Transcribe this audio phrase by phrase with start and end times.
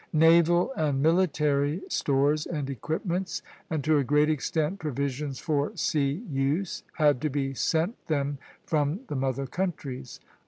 [0.13, 6.81] Naval and military stores and equipments, and to a great extent provisions for sea use,
[6.93, 10.19] had to be sent them from the mother countries.